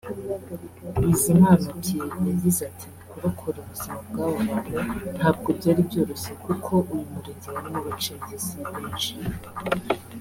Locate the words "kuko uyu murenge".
6.45-7.47